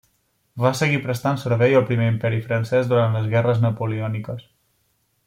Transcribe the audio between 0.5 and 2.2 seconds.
Va seguir prestant servei al Primer